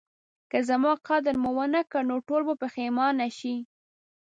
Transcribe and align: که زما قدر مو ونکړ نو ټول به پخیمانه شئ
که 0.51 0.59
زما 0.69 0.91
قدر 1.07 1.35
مو 1.43 1.49
ونکړ 1.57 2.01
نو 2.09 2.15
ټول 2.27 2.41
به 2.47 2.53
پخیمانه 2.61 3.27
شئ 3.37 3.57